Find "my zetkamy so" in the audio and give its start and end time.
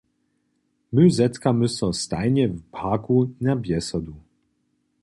0.93-1.87